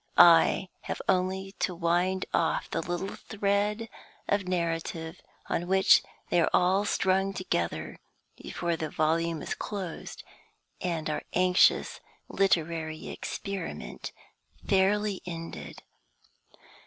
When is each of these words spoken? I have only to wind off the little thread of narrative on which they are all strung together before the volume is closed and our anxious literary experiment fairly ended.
I 0.17 0.69
have 0.85 0.99
only 1.07 1.51
to 1.59 1.75
wind 1.75 2.25
off 2.33 2.67
the 2.71 2.81
little 2.81 3.15
thread 3.15 3.87
of 4.27 4.47
narrative 4.47 5.21
on 5.47 5.67
which 5.67 6.01
they 6.31 6.41
are 6.41 6.49
all 6.55 6.85
strung 6.85 7.33
together 7.33 7.99
before 8.41 8.75
the 8.75 8.89
volume 8.89 9.43
is 9.43 9.53
closed 9.53 10.23
and 10.81 11.07
our 11.07 11.21
anxious 11.33 11.99
literary 12.27 13.09
experiment 13.09 14.11
fairly 14.65 15.21
ended. 15.27 15.83